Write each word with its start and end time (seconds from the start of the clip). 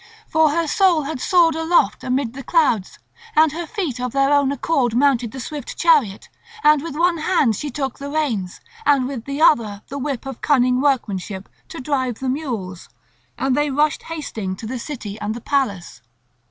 For 0.27 0.49
her 0.49 0.65
soul 0.65 1.03
had 1.03 1.21
soared 1.21 1.53
aloft 1.53 2.03
amid 2.03 2.33
the 2.33 2.41
clouds. 2.41 2.97
And 3.35 3.51
her 3.51 3.67
feet 3.67 3.99
of 3.99 4.13
their 4.13 4.33
own 4.33 4.51
accord 4.51 4.95
mounted 4.95 5.29
the 5.31 5.39
swift 5.39 5.77
chariot, 5.77 6.27
and 6.63 6.81
with 6.81 6.95
one 6.95 7.17
hand 7.19 7.55
she 7.55 7.69
took 7.69 7.99
the 7.99 8.09
reins, 8.09 8.61
and 8.83 9.07
with 9.07 9.25
the 9.25 9.43
other 9.43 9.83
the 9.89 9.99
whip 9.99 10.25
of 10.25 10.41
cunning 10.41 10.81
workmanship, 10.81 11.47
to 11.67 11.79
drive 11.79 12.17
the 12.17 12.29
mules; 12.29 12.89
and 13.37 13.55
they 13.55 13.69
rushed 13.69 14.01
hasting 14.01 14.55
to 14.55 14.65
the 14.65 14.79
city 14.79 15.19
and 15.21 15.35
the 15.35 15.39
palace. 15.41 16.01